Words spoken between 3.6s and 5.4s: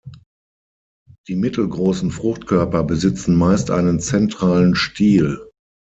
einen zentralen Stiel.